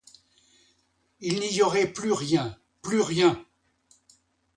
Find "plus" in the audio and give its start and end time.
1.93-2.11, 2.81-3.01